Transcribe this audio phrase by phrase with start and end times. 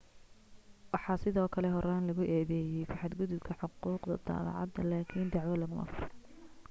[0.93, 6.11] waxaa sidoo kale horaan lagu eedeeyay ku xad gudubka xuquuqda daabacaadda laakin dacwo laguma furin